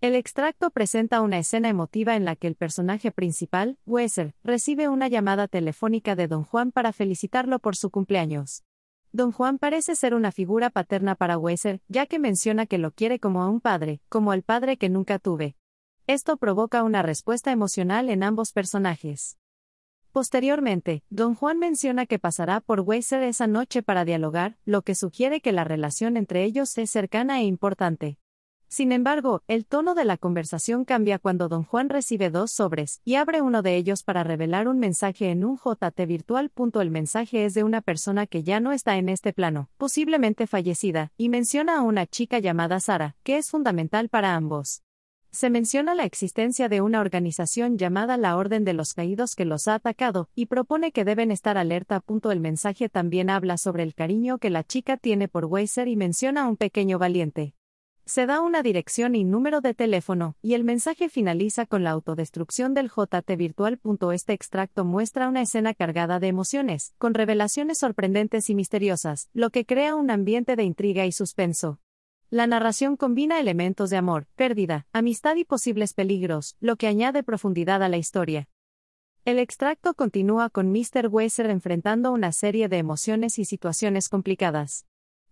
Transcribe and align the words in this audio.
El 0.00 0.14
extracto 0.14 0.70
presenta 0.70 1.22
una 1.22 1.38
escena 1.38 1.68
emotiva 1.68 2.14
en 2.14 2.24
la 2.24 2.36
que 2.36 2.46
el 2.46 2.54
personaje 2.54 3.10
principal, 3.10 3.78
Weser, 3.84 4.32
recibe 4.44 4.86
una 4.86 5.08
llamada 5.08 5.48
telefónica 5.48 6.14
de 6.14 6.28
Don 6.28 6.44
Juan 6.44 6.70
para 6.70 6.92
felicitarlo 6.92 7.58
por 7.58 7.74
su 7.74 7.90
cumpleaños. 7.90 8.62
Don 9.10 9.32
Juan 9.32 9.58
parece 9.58 9.96
ser 9.96 10.14
una 10.14 10.30
figura 10.30 10.70
paterna 10.70 11.16
para 11.16 11.36
Weser, 11.36 11.80
ya 11.88 12.06
que 12.06 12.20
menciona 12.20 12.66
que 12.66 12.78
lo 12.78 12.92
quiere 12.92 13.18
como 13.18 13.42
a 13.42 13.48
un 13.48 13.60
padre, 13.60 14.00
como 14.08 14.32
el 14.32 14.44
padre 14.44 14.76
que 14.76 14.88
nunca 14.88 15.18
tuve. 15.18 15.56
Esto 16.06 16.36
provoca 16.36 16.84
una 16.84 17.02
respuesta 17.02 17.50
emocional 17.50 18.08
en 18.08 18.22
ambos 18.22 18.52
personajes. 18.52 19.36
Posteriormente, 20.12 21.02
Don 21.10 21.34
Juan 21.34 21.58
menciona 21.58 22.06
que 22.06 22.20
pasará 22.20 22.60
por 22.60 22.82
Weiser 22.82 23.24
esa 23.24 23.48
noche 23.48 23.82
para 23.82 24.04
dialogar, 24.04 24.58
lo 24.64 24.82
que 24.82 24.94
sugiere 24.94 25.40
que 25.40 25.50
la 25.50 25.64
relación 25.64 26.16
entre 26.16 26.44
ellos 26.44 26.78
es 26.78 26.88
cercana 26.88 27.40
e 27.40 27.46
importante. 27.46 28.16
Sin 28.70 28.92
embargo, 28.92 29.42
el 29.48 29.64
tono 29.64 29.94
de 29.94 30.04
la 30.04 30.18
conversación 30.18 30.84
cambia 30.84 31.18
cuando 31.18 31.48
don 31.48 31.64
Juan 31.64 31.88
recibe 31.88 32.28
dos 32.28 32.52
sobres, 32.52 33.00
y 33.02 33.14
abre 33.14 33.40
uno 33.40 33.62
de 33.62 33.76
ellos 33.76 34.02
para 34.02 34.24
revelar 34.24 34.68
un 34.68 34.78
mensaje 34.78 35.30
en 35.30 35.42
un 35.42 35.56
JT 35.56 36.06
virtual. 36.06 36.52
El 36.74 36.90
mensaje 36.90 37.46
es 37.46 37.54
de 37.54 37.64
una 37.64 37.80
persona 37.80 38.26
que 38.26 38.42
ya 38.42 38.60
no 38.60 38.72
está 38.72 38.98
en 38.98 39.08
este 39.08 39.32
plano, 39.32 39.70
posiblemente 39.78 40.46
fallecida, 40.46 41.12
y 41.16 41.30
menciona 41.30 41.78
a 41.78 41.80
una 41.80 42.06
chica 42.06 42.40
llamada 42.40 42.78
Sara, 42.78 43.16
que 43.22 43.38
es 43.38 43.50
fundamental 43.50 44.10
para 44.10 44.34
ambos. 44.34 44.82
Se 45.30 45.48
menciona 45.48 45.94
la 45.94 46.04
existencia 46.04 46.68
de 46.68 46.82
una 46.82 47.00
organización 47.00 47.78
llamada 47.78 48.18
la 48.18 48.36
Orden 48.36 48.64
de 48.64 48.74
los 48.74 48.92
Caídos 48.92 49.34
que 49.34 49.46
los 49.46 49.66
ha 49.66 49.76
atacado, 49.76 50.28
y 50.34 50.46
propone 50.46 50.92
que 50.92 51.06
deben 51.06 51.30
estar 51.30 51.56
alerta. 51.56 52.02
El 52.30 52.40
mensaje 52.40 52.90
también 52.90 53.30
habla 53.30 53.56
sobre 53.56 53.82
el 53.82 53.94
cariño 53.94 54.36
que 54.36 54.50
la 54.50 54.62
chica 54.62 54.98
tiene 54.98 55.26
por 55.26 55.46
Weiser 55.46 55.88
y 55.88 55.96
menciona 55.96 56.42
a 56.42 56.48
un 56.48 56.56
pequeño 56.56 56.98
valiente. 56.98 57.54
Se 58.08 58.24
da 58.24 58.40
una 58.40 58.62
dirección 58.62 59.14
y 59.14 59.22
número 59.22 59.60
de 59.60 59.74
teléfono, 59.74 60.34
y 60.40 60.54
el 60.54 60.64
mensaje 60.64 61.10
finaliza 61.10 61.66
con 61.66 61.84
la 61.84 61.90
autodestrucción 61.90 62.72
del 62.72 62.88
JT 62.88 63.36
virtual. 63.36 63.78
Este 64.14 64.32
extracto 64.32 64.86
muestra 64.86 65.28
una 65.28 65.42
escena 65.42 65.74
cargada 65.74 66.18
de 66.18 66.28
emociones, 66.28 66.94
con 66.96 67.12
revelaciones 67.12 67.76
sorprendentes 67.80 68.48
y 68.48 68.54
misteriosas, 68.54 69.28
lo 69.34 69.50
que 69.50 69.66
crea 69.66 69.94
un 69.94 70.10
ambiente 70.10 70.56
de 70.56 70.62
intriga 70.62 71.04
y 71.04 71.12
suspenso. 71.12 71.80
La 72.30 72.46
narración 72.46 72.96
combina 72.96 73.40
elementos 73.40 73.90
de 73.90 73.98
amor, 73.98 74.26
pérdida, 74.36 74.86
amistad 74.94 75.36
y 75.36 75.44
posibles 75.44 75.92
peligros, 75.92 76.56
lo 76.60 76.76
que 76.76 76.86
añade 76.86 77.22
profundidad 77.22 77.82
a 77.82 77.90
la 77.90 77.98
historia. 77.98 78.48
El 79.26 79.38
extracto 79.38 79.92
continúa 79.92 80.48
con 80.48 80.72
Mr. 80.72 81.08
Weiser 81.10 81.50
enfrentando 81.50 82.10
una 82.12 82.32
serie 82.32 82.70
de 82.70 82.78
emociones 82.78 83.38
y 83.38 83.44
situaciones 83.44 84.08
complicadas. 84.08 84.86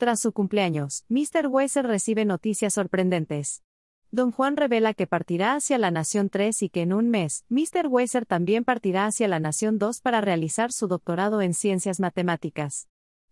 Tras 0.00 0.18
su 0.20 0.32
cumpleaños, 0.32 1.04
Mr. 1.10 1.48
Weiser 1.48 1.86
recibe 1.86 2.24
noticias 2.24 2.72
sorprendentes. 2.72 3.62
Don 4.10 4.32
Juan 4.32 4.56
revela 4.56 4.94
que 4.94 5.06
partirá 5.06 5.56
hacia 5.56 5.76
la 5.76 5.90
Nación 5.90 6.30
3 6.30 6.62
y 6.62 6.70
que 6.70 6.80
en 6.80 6.94
un 6.94 7.10
mes, 7.10 7.44
Mr. 7.50 7.86
Weiser 7.86 8.24
también 8.24 8.64
partirá 8.64 9.04
hacia 9.04 9.28
la 9.28 9.40
Nación 9.40 9.76
2 9.76 10.00
para 10.00 10.22
realizar 10.22 10.72
su 10.72 10.88
doctorado 10.88 11.42
en 11.42 11.52
ciencias 11.52 12.00
matemáticas. 12.00 12.88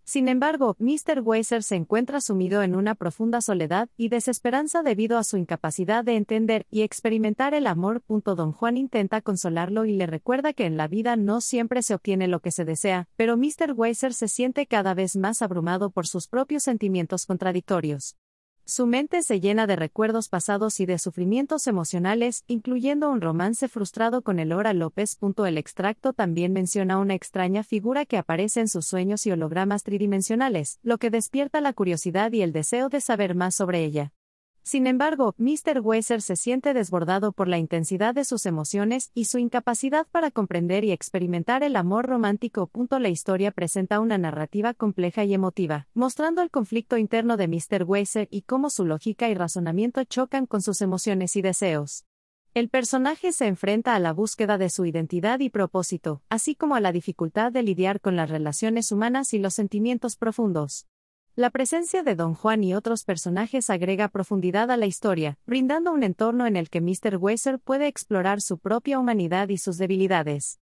Sin 0.09 0.29
embargo, 0.29 0.75
Mr. 0.79 1.21
Weiser 1.23 1.63
se 1.63 1.77
encuentra 1.77 2.23
sumido 2.23 2.63
en 2.63 2.75
una 2.75 2.95
profunda 2.95 3.43
soledad 3.43 3.91
y 3.99 4.09
desesperanza 4.09 4.83
debido 4.83 5.19
a 5.19 5.23
su 5.23 5.37
incapacidad 5.37 6.03
de 6.03 6.17
entender 6.17 6.65
y 6.71 6.81
experimentar 6.81 7.53
el 7.53 7.67
amor. 7.67 8.03
Don 8.09 8.53
Juan 8.53 8.79
intenta 8.79 9.21
consolarlo 9.21 9.85
y 9.85 9.93
le 9.93 10.07
recuerda 10.07 10.55
que 10.55 10.65
en 10.65 10.79
la 10.79 10.89
vida 10.89 11.17
no 11.17 11.43
siempre 11.43 11.83
se 11.83 11.95
obtiene 11.95 12.27
lo 12.27 12.41
que 12.41 12.53
se 12.53 12.65
desea, 12.65 13.07
pero 13.17 13.37
Mr. 13.37 13.75
Weiser 13.77 14.15
se 14.15 14.29
siente 14.29 14.65
cada 14.67 14.95
vez 14.95 15.15
más 15.15 15.43
abrumado 15.43 15.91
por 15.91 16.07
sus 16.07 16.27
propios 16.27 16.63
sentimientos 16.63 17.27
contradictorios. 17.27 18.17
Su 18.71 18.87
mente 18.87 19.23
se 19.23 19.41
llena 19.41 19.67
de 19.67 19.77
recuerdos 19.77 20.29
pasados 20.29 20.79
y 20.81 20.85
de 20.85 20.99
sufrimientos 20.99 21.67
emocionales, 21.67 22.45
incluyendo 22.49 23.09
un 23.09 23.23
romance 23.23 23.67
frustrado 23.67 24.21
con 24.21 24.39
Elora 24.39 24.75
López. 24.75 25.17
El 25.47 25.57
extracto 25.57 26.13
también 26.13 26.53
menciona 26.53 26.99
una 26.99 27.15
extraña 27.15 27.63
figura 27.63 28.05
que 28.05 28.19
aparece 28.19 28.61
en 28.61 28.69
sus 28.69 28.85
sueños 28.85 29.25
y 29.25 29.31
hologramas 29.31 29.85
tridimensionales, 29.85 30.81
lo 30.83 30.99
que 30.99 31.09
despierta 31.09 31.63
la 31.63 31.73
curiosidad 31.73 32.31
y 32.33 32.43
el 32.43 32.53
deseo 32.53 32.91
de 32.91 33.01
saber 33.01 33.35
más 33.35 33.55
sobre 33.55 33.85
ella. 33.85 34.13
Sin 34.69 34.87
embargo, 34.87 35.35
Mr. 35.39 35.81
Weiser 35.83 36.21
se 36.21 36.37
siente 36.37 36.75
desbordado 36.75 37.33
por 37.33 37.49
la 37.49 37.57
intensidad 37.57 38.15
de 38.15 38.27
sus 38.27 38.45
emociones 38.45 39.11
y 39.15 39.25
su 39.25 39.39
incapacidad 39.39 40.07
para 40.13 40.31
comprender 40.31 40.85
y 40.85 40.93
experimentar 40.93 41.63
el 41.63 41.75
amor 41.75 42.05
romántico. 42.05 42.71
La 42.91 43.09
historia 43.09 43.51
presenta 43.51 43.99
una 43.99 44.19
narrativa 44.19 44.75
compleja 44.75 45.25
y 45.25 45.33
emotiva, 45.33 45.89
mostrando 45.95 46.43
el 46.43 46.51
conflicto 46.51 46.99
interno 46.99 47.39
de 47.39 47.49
Mr. 47.49 47.85
Weiser 47.85 48.29
y 48.31 48.43
cómo 48.43 48.69
su 48.69 48.85
lógica 48.85 49.31
y 49.31 49.35
razonamiento 49.35 50.05
chocan 50.05 50.45
con 50.45 50.61
sus 50.61 50.83
emociones 50.83 51.35
y 51.37 51.41
deseos. 51.41 52.05
El 52.53 52.69
personaje 52.69 53.33
se 53.33 53.47
enfrenta 53.47 53.95
a 53.95 54.01
la 54.01 54.13
búsqueda 54.13 54.59
de 54.59 54.69
su 54.69 54.85
identidad 54.85 55.41
y 55.41 55.49
propósito, 55.49 56.21
así 56.29 56.55
como 56.55 56.75
a 56.75 56.81
la 56.81 56.93
dificultad 56.93 57.53
de 57.53 57.63
lidiar 57.63 58.03
con 58.03 58.17
las 58.17 58.29
relaciones 58.29 58.93
humanas 58.93 59.33
y 59.33 59.39
los 59.39 59.55
sentimientos 59.55 60.17
profundos. 60.17 60.87
La 61.39 61.51
presencia 61.51 62.03
de 62.03 62.17
Don 62.17 62.35
Juan 62.35 62.65
y 62.65 62.75
otros 62.75 63.05
personajes 63.05 63.71
agrega 63.71 64.09
profundidad 64.09 64.73
a 64.73 64.77
la 64.77 64.87
historia, 64.87 65.39
brindando 65.47 65.93
un 65.93 66.03
entorno 66.03 66.49
en 66.49 66.57
el 66.57 66.69
que 66.69 66.81
Mr. 66.81 67.17
Weiser 67.17 67.61
puede 67.61 67.87
explorar 67.87 68.41
su 68.41 68.59
propia 68.59 68.99
humanidad 68.99 69.49
y 69.49 69.59
sus 69.59 69.79
debilidades. 69.79 70.59